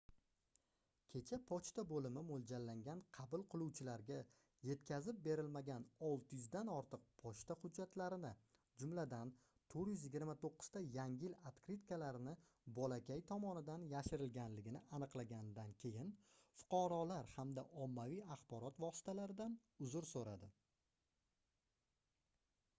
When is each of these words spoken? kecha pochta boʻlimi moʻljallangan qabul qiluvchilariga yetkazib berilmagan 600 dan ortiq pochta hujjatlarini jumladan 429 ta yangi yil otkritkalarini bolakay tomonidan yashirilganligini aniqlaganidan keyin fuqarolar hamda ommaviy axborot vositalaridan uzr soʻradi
kecha 1.13 1.37
pochta 1.49 1.83
boʻlimi 1.89 2.21
moʻljallangan 2.29 3.01
qabul 3.17 3.41
qiluvchilariga 3.53 4.15
yetkazib 4.69 5.19
berilmagan 5.27 5.85
600 6.07 6.47
dan 6.55 6.71
ortiq 6.77 7.05
pochta 7.23 7.57
hujjatlarini 7.65 8.31
jumladan 8.85 9.33
429 9.75 10.71
ta 10.77 10.83
yangi 10.97 11.23
yil 11.27 11.37
otkritkalarini 11.51 12.35
bolakay 12.81 13.23
tomonidan 13.35 13.85
yashirilganligini 13.93 14.83
aniqlaganidan 15.01 15.77
keyin 15.87 16.11
fuqarolar 16.63 17.33
hamda 17.37 17.67
ommaviy 17.87 18.27
axborot 18.39 18.83
vositalaridan 18.89 19.61
uzr 19.89 20.13
soʻradi 20.17 20.51